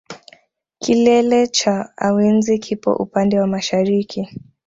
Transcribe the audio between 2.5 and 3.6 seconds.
kipo upande wa